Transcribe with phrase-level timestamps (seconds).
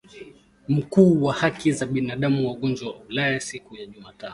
[0.67, 4.29] Mkuu wa haki za binadamu wa Umoja wa Ulaya siku ya Jumatano